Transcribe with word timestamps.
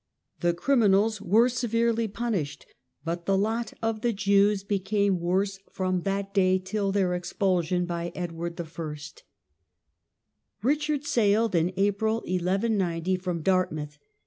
The 0.39 0.55
crimi 0.55 0.89
nals 0.89 1.21
were 1.21 1.47
severely 1.47 2.07
punished, 2.07 2.65
but 3.05 3.27
the 3.27 3.37
lot 3.37 3.71
of 3.83 4.01
the 4.01 4.11
Jews 4.11 4.63
became 4.63 5.19
worse 5.19 5.59
from 5.71 6.01
that 6.01 6.33
day 6.33 6.57
till 6.57 6.91
their 6.91 7.13
expulsion 7.13 7.85
by 7.85 8.11
Edward 8.15 8.59
I. 8.59 8.97
Richard 10.63 11.05
sailed 11.05 11.53
in 11.53 11.71
April, 11.77 12.15
1190, 12.21 13.15
from 13.17 13.43
Dartmouth. 13.43 13.99